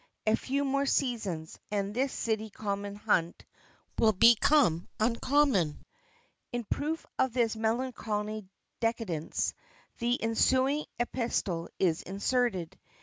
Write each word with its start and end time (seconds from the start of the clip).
A 0.25 0.35
few 0.35 0.65
more 0.65 0.87
seasons, 0.87 1.59
and 1.69 1.93
this 1.93 2.11
City 2.11 2.49
Common 2.49 2.95
Hunt 2.95 3.45
will 3.99 4.13
become 4.13 4.87
uncommon. 4.99 5.83
In 6.51 6.63
proof 6.63 7.05
of 7.19 7.33
this 7.33 7.55
melancholy 7.55 8.49
decadance, 8.81 9.53
the 9.99 10.19
ensuing 10.23 10.85
epistle 10.99 11.69
is 11.77 12.01
inserted. 12.01 12.79